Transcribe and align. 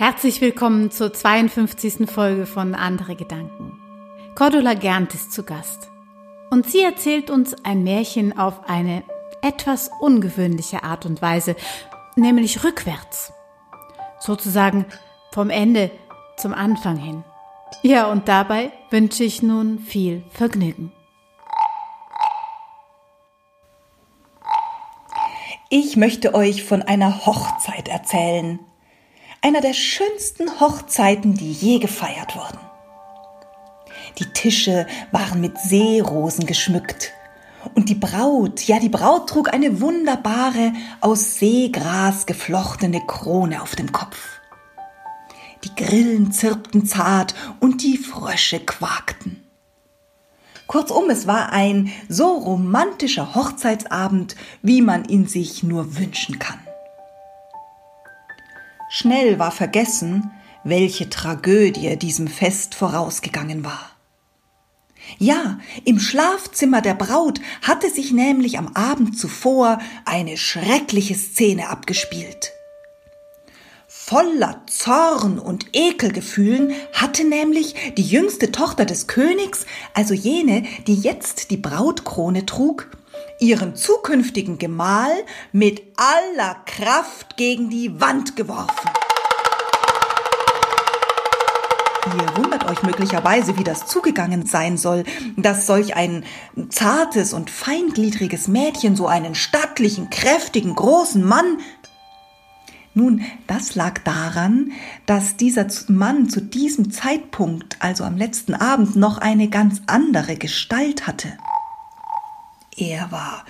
Herzlich 0.00 0.40
willkommen 0.40 0.90
zur 0.90 1.12
52. 1.12 2.10
Folge 2.10 2.46
von 2.46 2.74
Andere 2.74 3.16
Gedanken. 3.16 3.78
Cordula 4.34 4.72
Gernt 4.72 5.12
ist 5.12 5.30
zu 5.30 5.42
Gast. 5.42 5.90
Und 6.48 6.66
sie 6.66 6.80
erzählt 6.80 7.28
uns 7.28 7.54
ein 7.66 7.84
Märchen 7.84 8.38
auf 8.38 8.66
eine 8.66 9.02
etwas 9.42 9.90
ungewöhnliche 10.00 10.84
Art 10.84 11.04
und 11.04 11.20
Weise, 11.20 11.54
nämlich 12.16 12.64
rückwärts. 12.64 13.34
Sozusagen 14.20 14.86
vom 15.32 15.50
Ende 15.50 15.90
zum 16.38 16.54
Anfang 16.54 16.96
hin. 16.96 17.22
Ja, 17.82 18.06
und 18.06 18.26
dabei 18.26 18.72
wünsche 18.88 19.22
ich 19.22 19.42
nun 19.42 19.80
viel 19.80 20.22
Vergnügen. 20.30 20.92
Ich 25.68 25.98
möchte 25.98 26.32
euch 26.32 26.64
von 26.64 26.80
einer 26.80 27.26
Hochzeit 27.26 27.88
erzählen, 27.88 28.60
einer 29.42 29.60
der 29.60 29.72
schönsten 29.72 30.60
Hochzeiten, 30.60 31.34
die 31.34 31.52
je 31.52 31.78
gefeiert 31.78 32.36
wurden. 32.36 32.58
Die 34.18 34.32
Tische 34.32 34.86
waren 35.12 35.40
mit 35.40 35.58
Seerosen 35.58 36.46
geschmückt 36.46 37.12
und 37.74 37.88
die 37.88 37.94
Braut, 37.94 38.62
ja 38.62 38.78
die 38.78 38.88
Braut 38.88 39.28
trug 39.28 39.52
eine 39.52 39.80
wunderbare, 39.80 40.72
aus 41.00 41.36
Seegras 41.36 42.26
geflochtene 42.26 43.00
Krone 43.06 43.62
auf 43.62 43.76
dem 43.76 43.92
Kopf. 43.92 44.40
Die 45.64 45.74
Grillen 45.74 46.32
zirpten 46.32 46.86
zart 46.86 47.34
und 47.60 47.82
die 47.82 47.98
Frösche 47.98 48.60
quakten. 48.60 49.44
Kurzum, 50.66 51.10
es 51.10 51.26
war 51.26 51.52
ein 51.52 51.90
so 52.08 52.32
romantischer 52.32 53.34
Hochzeitsabend, 53.34 54.36
wie 54.62 54.82
man 54.82 55.04
ihn 55.04 55.26
sich 55.26 55.62
nur 55.62 55.98
wünschen 55.98 56.38
kann. 56.38 56.59
Schnell 58.92 59.38
war 59.38 59.52
vergessen, 59.52 60.32
welche 60.64 61.08
Tragödie 61.08 61.96
diesem 61.96 62.26
Fest 62.26 62.74
vorausgegangen 62.74 63.64
war. 63.64 63.92
Ja, 65.16 65.60
im 65.84 66.00
Schlafzimmer 66.00 66.82
der 66.82 66.94
Braut 66.94 67.40
hatte 67.62 67.88
sich 67.88 68.10
nämlich 68.10 68.58
am 68.58 68.74
Abend 68.74 69.16
zuvor 69.16 69.78
eine 70.04 70.36
schreckliche 70.36 71.14
Szene 71.14 71.68
abgespielt. 71.68 72.50
Voller 73.86 74.60
Zorn 74.66 75.38
und 75.38 75.66
Ekelgefühlen 75.72 76.72
hatte 76.92 77.22
nämlich 77.24 77.94
die 77.96 78.02
jüngste 78.02 78.50
Tochter 78.50 78.86
des 78.86 79.06
Königs, 79.06 79.66
also 79.94 80.14
jene, 80.14 80.64
die 80.88 80.96
jetzt 80.96 81.52
die 81.52 81.56
Brautkrone 81.56 82.44
trug, 82.44 82.90
ihren 83.40 83.74
zukünftigen 83.74 84.58
Gemahl 84.58 85.12
mit 85.52 85.82
aller 85.96 86.56
Kraft 86.66 87.36
gegen 87.36 87.70
die 87.70 88.00
Wand 88.00 88.36
geworfen. 88.36 88.90
Ihr 92.06 92.36
wundert 92.36 92.68
euch 92.68 92.82
möglicherweise, 92.82 93.58
wie 93.58 93.64
das 93.64 93.86
zugegangen 93.86 94.46
sein 94.46 94.76
soll, 94.76 95.04
dass 95.36 95.66
solch 95.66 95.94
ein 95.94 96.24
zartes 96.70 97.32
und 97.32 97.50
feingliedriges 97.50 98.48
Mädchen 98.48 98.96
so 98.96 99.06
einen 99.06 99.34
stattlichen, 99.34 100.10
kräftigen, 100.10 100.74
großen 100.74 101.22
Mann 101.22 101.58
nun, 102.92 103.22
das 103.46 103.76
lag 103.76 104.00
daran, 104.02 104.72
dass 105.06 105.36
dieser 105.36 105.66
Mann 105.86 106.28
zu 106.28 106.40
diesem 106.40 106.90
Zeitpunkt, 106.90 107.76
also 107.78 108.02
am 108.02 108.16
letzten 108.16 108.52
Abend, 108.52 108.96
noch 108.96 109.18
eine 109.18 109.48
ganz 109.48 109.80
andere 109.86 110.36
Gestalt 110.36 111.06
hatte. 111.06 111.28
Er 112.80 113.12
war 113.12 113.44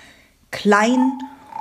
klein 0.50 1.20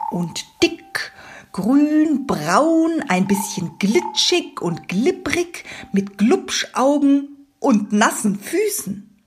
und 0.10 0.44
dick, 0.64 1.12
grün, 1.52 2.26
braun, 2.26 3.04
ein 3.08 3.28
bisschen 3.28 3.78
glitschig 3.78 4.60
und 4.60 4.88
glibbrig, 4.88 5.66
mit 5.92 6.18
Glubschaugen 6.18 7.48
und 7.60 7.94
nassen 7.94 8.40
Füßen. 8.40 9.24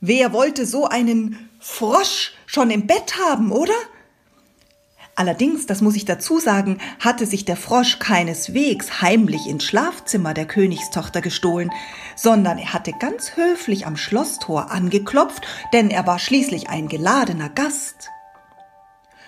Wer 0.00 0.32
wollte 0.32 0.66
so 0.66 0.86
einen 0.86 1.50
Frosch 1.58 2.32
schon 2.46 2.70
im 2.70 2.86
Bett 2.86 3.16
haben, 3.18 3.50
oder? 3.50 3.74
Allerdings, 5.18 5.66
das 5.66 5.80
muss 5.80 5.96
ich 5.96 6.04
dazu 6.04 6.38
sagen, 6.38 6.78
hatte 7.00 7.26
sich 7.26 7.44
der 7.44 7.56
Frosch 7.56 7.98
keineswegs 7.98 9.02
heimlich 9.02 9.48
ins 9.48 9.64
Schlafzimmer 9.64 10.32
der 10.32 10.46
Königstochter 10.46 11.20
gestohlen, 11.20 11.72
sondern 12.14 12.56
er 12.56 12.72
hatte 12.72 12.92
ganz 12.92 13.34
höflich 13.34 13.84
am 13.84 13.96
Schlosstor 13.96 14.70
angeklopft, 14.70 15.44
denn 15.72 15.90
er 15.90 16.06
war 16.06 16.20
schließlich 16.20 16.68
ein 16.68 16.86
geladener 16.86 17.48
Gast. 17.48 18.10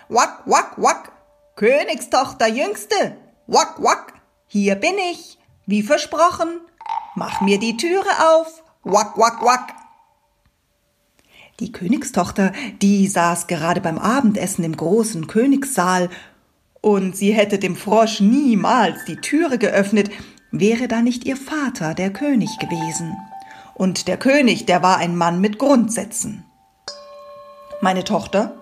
Wack, 0.09 0.43
wack, 0.47 0.75
wack, 0.77 1.11
Königstochter 1.57 2.47
Jüngste, 2.47 3.17
wack, 3.49 3.83
wack, 3.83 4.13
hier 4.47 4.77
bin 4.77 4.95
ich, 5.11 5.41
wie 5.67 5.83
versprochen, 5.83 6.61
mach 7.17 7.41
mir 7.41 7.59
die 7.59 7.77
Türe 7.77 8.11
auf, 8.33 8.63
wack, 8.85 9.19
wack, 9.19 9.43
wack. 9.43 9.75
Die 11.61 11.73
Königstochter, 11.73 12.53
die 12.81 13.07
saß 13.07 13.47
gerade 13.47 13.83
beim 13.83 13.99
Abendessen 13.99 14.65
im 14.65 14.77
großen 14.77 15.27
Königssaal, 15.27 16.09
und 16.81 17.15
sie 17.15 17.33
hätte 17.33 17.59
dem 17.59 17.77
Frosch 17.77 18.21
niemals 18.21 19.05
die 19.05 19.17
Türe 19.17 19.59
geöffnet, 19.59 20.11
wäre 20.51 20.89
da 20.89 21.03
nicht 21.03 21.27
ihr 21.27 21.37
Vater 21.37 21.93
der 21.93 22.11
König 22.11 22.59
gewesen. 22.59 23.15
Und 23.75 24.09
der 24.09 24.17
König, 24.17 24.65
der 24.65 24.83
war 24.83 24.97
ein 24.97 25.15
Mann 25.15 25.43
mit 25.43 25.59
Grundsätzen. 25.59 26.45
Meine 27.83 28.05
Tochter, 28.05 28.55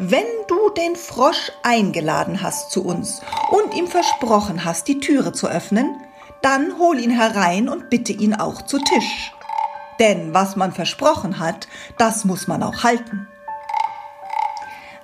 wenn 0.00 0.26
du 0.48 0.70
den 0.70 0.96
Frosch 0.96 1.52
eingeladen 1.62 2.42
hast 2.42 2.72
zu 2.72 2.84
uns 2.84 3.20
und 3.52 3.76
ihm 3.76 3.86
versprochen 3.86 4.64
hast, 4.64 4.88
die 4.88 4.98
Türe 4.98 5.32
zu 5.32 5.46
öffnen, 5.46 5.94
dann 6.42 6.78
hol 6.78 6.98
ihn 6.98 7.10
herein 7.10 7.68
und 7.68 7.90
bitte 7.90 8.12
ihn 8.12 8.34
auch 8.34 8.62
zu 8.62 8.78
Tisch. 8.78 9.32
Denn 10.00 10.34
was 10.34 10.56
man 10.56 10.72
versprochen 10.72 11.38
hat, 11.38 11.68
das 11.98 12.24
muss 12.24 12.48
man 12.48 12.64
auch 12.64 12.82
halten. 12.82 13.28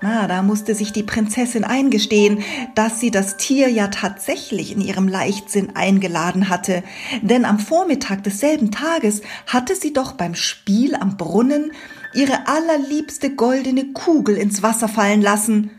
Na, 0.02 0.26
da 0.26 0.42
musste 0.42 0.74
sich 0.74 0.92
die 0.92 1.02
Prinzessin 1.02 1.64
eingestehen, 1.64 2.42
dass 2.74 3.00
sie 3.00 3.10
das 3.10 3.36
Tier 3.38 3.68
ja 3.68 3.88
tatsächlich 3.88 4.72
in 4.72 4.80
ihrem 4.80 5.08
Leichtsinn 5.08 5.74
eingeladen 5.74 6.48
hatte, 6.48 6.82
denn 7.22 7.44
am 7.44 7.58
Vormittag 7.58 8.22
desselben 8.22 8.70
Tages 8.70 9.22
hatte 9.46 9.74
sie 9.74 9.92
doch 9.92 10.12
beim 10.12 10.34
Spiel 10.34 10.94
am 10.94 11.16
Brunnen 11.16 11.72
ihre 12.12 12.46
allerliebste 12.46 13.34
goldene 13.34 13.92
Kugel 13.92 14.36
ins 14.36 14.62
Wasser 14.62 14.88
fallen 14.88 15.22
lassen, 15.22 15.70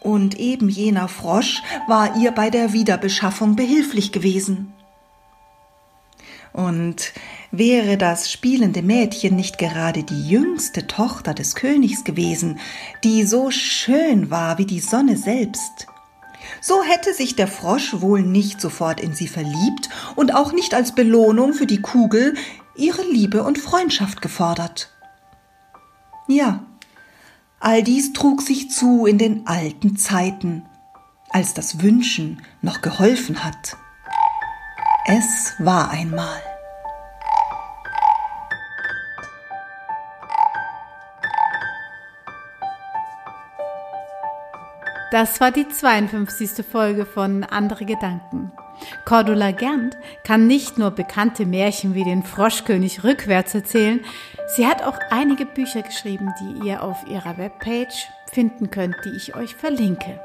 und 0.00 0.38
eben 0.38 0.68
jener 0.68 1.08
Frosch 1.08 1.62
war 1.88 2.16
ihr 2.16 2.30
bei 2.30 2.50
der 2.50 2.72
Wiederbeschaffung 2.72 3.56
behilflich 3.56 4.12
gewesen. 4.12 4.72
Und 6.52 7.12
wäre 7.50 7.96
das 7.96 8.30
spielende 8.30 8.82
Mädchen 8.82 9.36
nicht 9.36 9.58
gerade 9.58 10.02
die 10.02 10.28
jüngste 10.28 10.86
Tochter 10.86 11.34
des 11.34 11.54
Königs 11.54 12.04
gewesen, 12.04 12.58
die 13.04 13.24
so 13.24 13.50
schön 13.50 14.30
war 14.30 14.58
wie 14.58 14.66
die 14.66 14.80
Sonne 14.80 15.16
selbst, 15.16 15.86
so 16.60 16.82
hätte 16.82 17.14
sich 17.14 17.36
der 17.36 17.48
Frosch 17.48 18.00
wohl 18.00 18.22
nicht 18.22 18.60
sofort 18.60 19.00
in 19.00 19.14
sie 19.14 19.28
verliebt 19.28 19.88
und 20.16 20.34
auch 20.34 20.52
nicht 20.52 20.74
als 20.74 20.94
Belohnung 20.94 21.52
für 21.52 21.66
die 21.66 21.80
Kugel 21.80 22.34
ihre 22.76 23.02
Liebe 23.02 23.42
und 23.42 23.58
Freundschaft 23.58 24.22
gefordert. 24.22 24.92
Ja, 26.26 26.64
all 27.60 27.82
dies 27.82 28.12
trug 28.12 28.42
sich 28.42 28.70
zu 28.70 29.06
in 29.06 29.18
den 29.18 29.46
alten 29.46 29.96
Zeiten, 29.96 30.64
als 31.30 31.54
das 31.54 31.82
Wünschen 31.82 32.42
noch 32.62 32.80
geholfen 32.82 33.44
hat. 33.44 33.76
Es 35.06 35.54
war 35.58 35.90
einmal. 35.90 36.40
Das 45.10 45.40
war 45.40 45.50
die 45.50 45.66
52. 45.66 46.66
Folge 46.66 47.06
von 47.06 47.42
Andere 47.42 47.86
Gedanken. 47.86 48.52
Cordula 49.06 49.52
Gernt 49.52 49.96
kann 50.22 50.46
nicht 50.46 50.76
nur 50.78 50.90
bekannte 50.90 51.46
Märchen 51.46 51.94
wie 51.94 52.04
den 52.04 52.22
Froschkönig 52.22 53.04
rückwärts 53.04 53.54
erzählen, 53.54 54.04
sie 54.54 54.66
hat 54.66 54.82
auch 54.82 54.98
einige 55.10 55.46
Bücher 55.46 55.80
geschrieben, 55.82 56.34
die 56.40 56.68
ihr 56.68 56.82
auf 56.82 57.06
ihrer 57.08 57.38
Webpage 57.38 58.06
finden 58.30 58.70
könnt, 58.70 58.96
die 59.04 59.16
ich 59.16 59.34
euch 59.34 59.56
verlinke. 59.56 60.20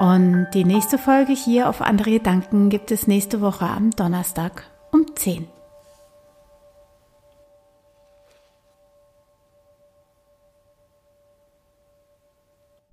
Und 0.00 0.48
die 0.54 0.64
nächste 0.64 0.96
Folge 0.96 1.34
hier 1.34 1.68
auf 1.68 1.82
andere 1.82 2.10
Gedanken 2.10 2.70
gibt 2.70 2.90
es 2.90 3.06
nächste 3.06 3.42
Woche 3.42 3.66
am 3.66 3.90
Donnerstag 3.90 4.64
um 4.92 5.04
10. 5.14 5.46